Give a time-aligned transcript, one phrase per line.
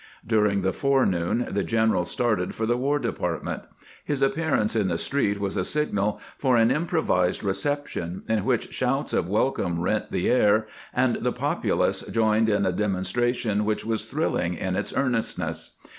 [0.25, 3.61] During the fore noon the general started for the War Department.
[4.03, 9.13] His appearance in the street was a signal for an improvised reception, in which shouts
[9.13, 14.55] of welcome rent the air, and the populace joined in a demonstration which was thrilling
[14.55, 15.75] in its earnestness.